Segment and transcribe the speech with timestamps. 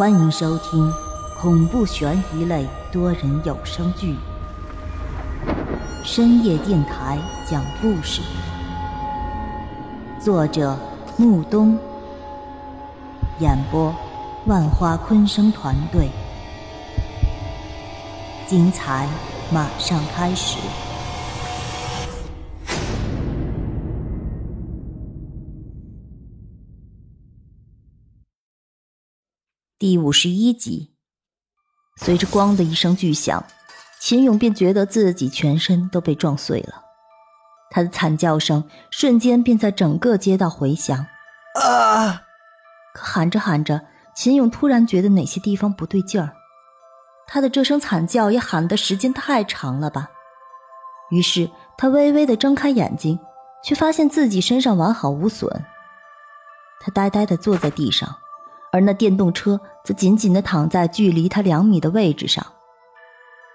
[0.00, 0.90] 欢迎收听
[1.38, 4.14] 恐怖悬疑类多人有声剧
[6.02, 8.22] 《深夜电台讲故事》，
[10.24, 10.74] 作者
[11.18, 11.78] 木冬，
[13.40, 13.94] 演播
[14.46, 16.08] 万花昆声团队，
[18.46, 19.06] 精彩
[19.52, 20.56] 马上开始。
[29.80, 30.90] 第五十一集，
[31.96, 33.42] 随着“咣”的一声巨响，
[33.98, 36.84] 秦勇便觉得自己全身都被撞碎了。
[37.70, 40.98] 他的惨叫声瞬间便在整个街道回响。
[41.58, 42.20] 啊！
[42.92, 43.80] 可喊着喊着，
[44.14, 46.30] 秦勇突然觉得哪些地方不对劲儿。
[47.26, 50.10] 他的这声惨叫也喊的时间太长了吧？
[51.10, 53.18] 于是他微微的睁开眼睛，
[53.64, 55.64] 却发现自己身上完好无损。
[56.82, 58.18] 他呆呆的坐在地上。
[58.72, 62.44] 而那电动车则紧紧地躺在距离他两米的位置上。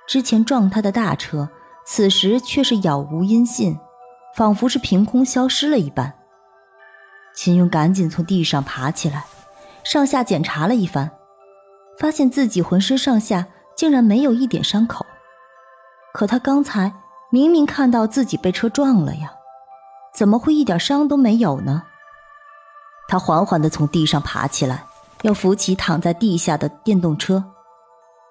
[0.07, 1.49] 之前撞他的大车，
[1.85, 3.77] 此时却是杳无音信，
[4.35, 6.13] 仿佛是凭空消失了一般。
[7.33, 9.25] 秦勇赶紧从地上爬起来，
[9.83, 11.11] 上下检查了一番，
[11.97, 15.05] 发现自己浑身上下竟然没有一点伤口。
[16.13, 16.93] 可他刚才
[17.29, 19.33] 明明看到自己被车撞了呀，
[20.13, 21.83] 怎么会一点伤都没有呢？
[23.07, 24.85] 他缓缓地从地上爬起来。
[25.25, 27.43] 要扶起躺在地下的电动车，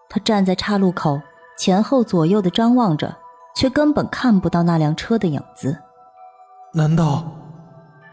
[0.08, 1.20] 他站在岔路口，
[1.58, 3.12] 前后左右的张望着，
[3.56, 5.76] 却根本看不到那辆车的影子。
[6.72, 7.26] 难道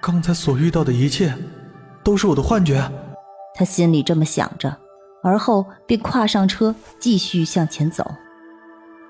[0.01, 1.31] 刚才所遇到的一切
[2.03, 2.81] 都是我的幻觉？
[3.53, 4.75] 他心里这么想着，
[5.21, 8.03] 而后便跨上车，继续向前走。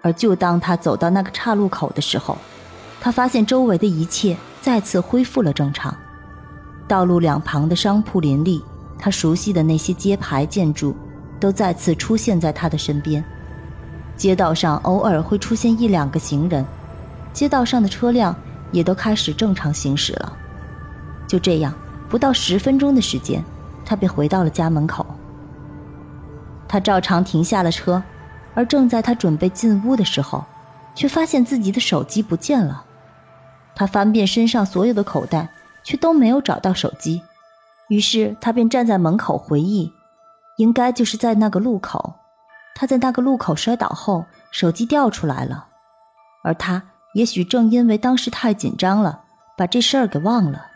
[0.04, 2.38] 而就当他走到那个岔路口的时候，
[3.00, 5.96] 他发现周围的一切再次恢复了正常，
[6.90, 8.62] 道路两旁的商铺林立。
[9.02, 10.96] 他熟悉的那些街牌建筑，
[11.40, 13.22] 都再次出现在他的身边。
[14.16, 16.64] 街道上偶尔会出现一两个行人，
[17.34, 18.36] 街道上的车辆
[18.72, 20.38] 也都开始正常行驶了。
[21.28, 21.74] 就这样，
[22.08, 23.44] 不到十分钟的时间，
[23.84, 25.04] 他便回到了家门口。
[26.68, 28.04] 他照常停下了车，
[28.54, 30.46] 而正在他准备进屋的时候，
[30.94, 32.86] 却发现自己的手机不见了。
[33.74, 35.50] 他翻遍身上所有的口袋，
[35.84, 37.20] 却都没有找到手机。
[37.91, 39.91] 于是他便站在门口回忆，
[40.56, 42.13] 应该就是在那个路口。
[42.74, 45.68] 他在那个路口摔倒后，手机掉出来了，
[46.41, 46.81] 而他
[47.16, 49.24] 也许正因为当时太紧张了，
[49.57, 50.68] 把这事儿给忘了。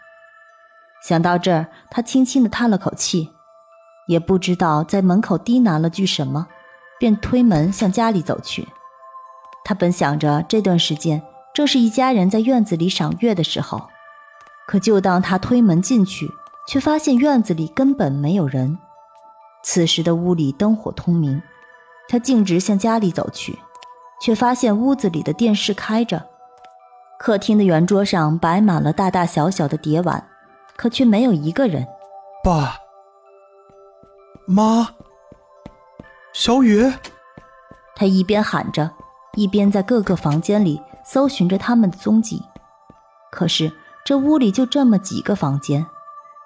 [1.07, 3.29] 想到这儿，他轻轻地叹了口气，
[4.09, 6.45] 也不知道在门口低喃了句什么，
[6.99, 8.67] 便推门向家里走去。
[9.63, 11.23] 他本想着这段时间
[11.53, 13.87] 正是一家人在院子里赏月的时候，
[14.67, 16.29] 可就当他推门进去。
[16.67, 18.77] 却发现院子里根本没有人。
[19.63, 21.41] 此时的屋里灯火通明，
[22.07, 23.57] 他径直向家里走去，
[24.21, 26.23] 却发现屋子里的电视开着，
[27.19, 30.27] 客厅的圆桌上摆满了大大小小的碟碗，
[30.75, 31.87] 可却没有一个人。
[32.43, 32.77] 爸
[34.47, 34.89] 妈，
[36.31, 36.91] 小雨，
[37.95, 38.91] 他一边喊着，
[39.33, 42.43] 一边在各个房间里搜寻着他们的踪迹。
[43.31, 43.71] 可是
[44.05, 45.83] 这屋里就这么几个房间。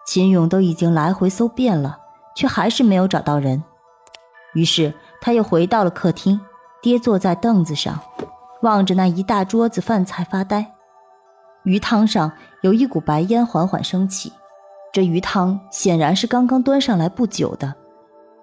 [0.09, 1.99] 秦勇都已经来回搜遍了，
[2.35, 3.63] 却还是没有找到人。
[4.55, 6.41] 于是他又回到了客厅，
[6.81, 7.99] 跌坐在凳子上，
[8.63, 10.73] 望着那一大桌子饭菜发呆。
[11.61, 12.31] 鱼汤上
[12.61, 14.33] 有一股白烟缓缓升起，
[14.91, 17.75] 这鱼汤显然是刚刚端上来不久的。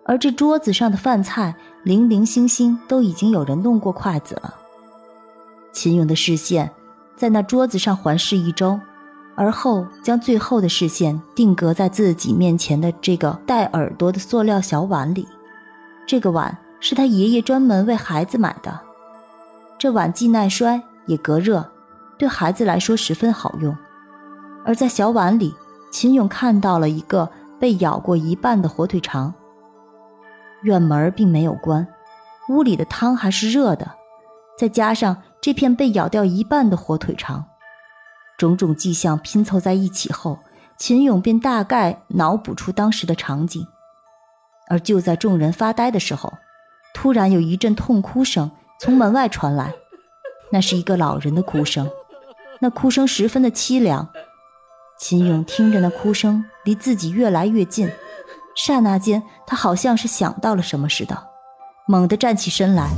[0.04, 1.52] 而这桌子上的饭菜
[1.82, 4.54] 零零星星都已经有人弄过筷子了。
[5.72, 6.70] 秦勇的视线
[7.16, 8.78] 在那桌子上环视一周。
[9.36, 15.28] 而后将最后的视线定格在自己面前的这个带耳朵的塑料小碗里。
[16.06, 18.80] 这个碗是他爷爷专门为孩子买的。
[19.78, 21.64] 这碗既耐摔也隔热，
[22.16, 23.76] 对孩子来说十分好用。
[24.64, 25.54] 而在小碗里，
[25.92, 27.28] 秦勇看到了一个
[27.60, 29.34] 被咬过一半的火腿肠。
[30.62, 31.86] 院门并没有关，
[32.48, 33.92] 屋里的汤还是热的，
[34.58, 37.44] 再加上这片被咬掉一半的火腿肠。
[38.36, 40.38] 种种迹象拼凑在一起后，
[40.76, 43.66] 秦勇便大概脑补出当时的场景。
[44.68, 46.32] 而就在众人发呆的时候，
[46.92, 48.50] 突然有一阵痛哭声
[48.80, 49.72] 从门外传来，
[50.50, 51.88] 那是一个老人的哭声，
[52.60, 54.08] 那哭声十分的凄凉。
[54.98, 57.90] 秦勇听着那哭声离自己越来越近，
[58.56, 61.28] 刹那间他好像是想到了什么似的，
[61.86, 62.90] 猛地站起身来，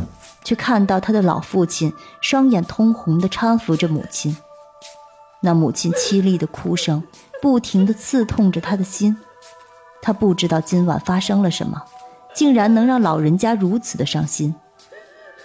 [0.42, 4.36] 却看到他的老父亲双眼通红地搀扶着母亲。
[5.40, 7.02] 那母亲凄厉的哭声，
[7.40, 9.16] 不停地刺痛着他的心。
[10.02, 11.82] 他不知道今晚发生了什么，
[12.34, 14.54] 竟然能让老人家如此的伤心。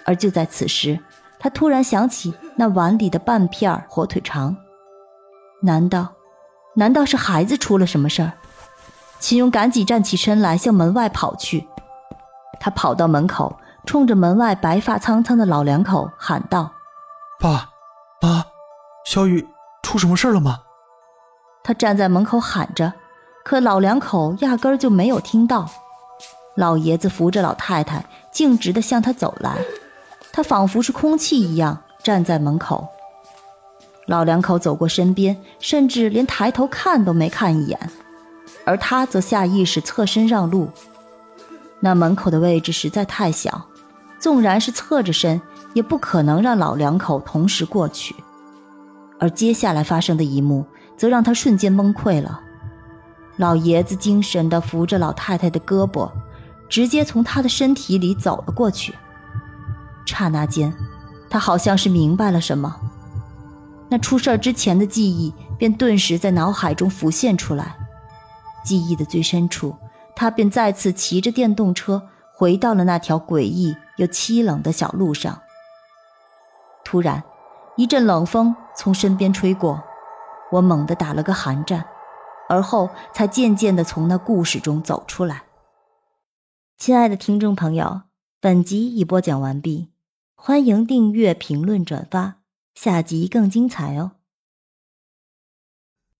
[0.05, 0.99] 而就在此时，
[1.39, 4.55] 他突然想起那碗里的半片火腿肠，
[5.61, 6.13] 难道，
[6.75, 8.33] 难道是孩子出了什么事儿？
[9.19, 11.67] 秦勇赶紧站起身来，向门外跑去。
[12.59, 16.71] 他跑到门口，冲着门外白发苍苍的老两口喊道
[17.39, 17.69] ：“爸，
[18.21, 18.45] 妈，
[19.05, 19.47] 小雨
[19.83, 20.61] 出什么事了吗？”
[21.63, 22.91] 他站在门口喊着，
[23.45, 25.69] 可老两口压根儿就没有听到。
[26.55, 29.57] 老爷子扶着老太太，径直的向他走来。
[30.31, 32.87] 他仿佛是空气一样站在门口，
[34.07, 37.79] 老两口走过身边，甚至连抬头看都没看一眼，
[38.65, 40.69] 而他则下意识侧身让路。
[41.79, 43.67] 那门口的位置实在太小，
[44.19, 45.41] 纵然是侧着身，
[45.73, 48.15] 也不可能让老两口同时过去。
[49.23, 50.65] 而接下来发生的一幕，
[50.97, 52.41] 则让他瞬间崩溃了。
[53.37, 56.11] 老爷子精神地扶着老太太的胳膊，
[56.67, 58.93] 直接从她的身体里走了过去。
[60.05, 60.73] 刹那间，
[61.29, 62.75] 他好像是明白了什么，
[63.87, 67.77] 那出事之前的记忆便顿时在脑海中浮现出来。
[68.65, 69.73] 记忆的最深处，
[70.17, 75.39] 他便再次骑着电动车回到了那条诡异又凄冷的小路上。
[76.83, 77.23] 突然，
[77.77, 79.83] 一阵冷风从身边吹过，
[80.51, 81.85] 我猛地打了个寒战，
[82.49, 85.43] 而后才渐渐地从那故事中走出来。
[86.77, 88.01] 亲爱的听众朋友，
[88.41, 89.91] 本集已播讲完毕。
[90.35, 92.41] 欢迎订阅、评论、转发，
[92.75, 94.11] 下集更精彩哦！